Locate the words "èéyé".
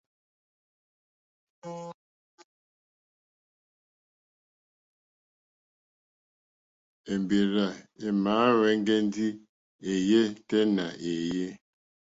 11.09-11.47